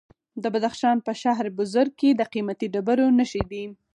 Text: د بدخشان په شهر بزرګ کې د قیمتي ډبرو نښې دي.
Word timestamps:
د 0.43 0.43
بدخشان 0.53 0.97
په 1.05 1.11
شهر 1.21 1.45
بزرګ 1.57 1.91
کې 1.99 2.09
د 2.15 2.21
قیمتي 2.33 2.67
ډبرو 2.73 3.07
نښې 3.17 3.43
دي. 3.51 3.63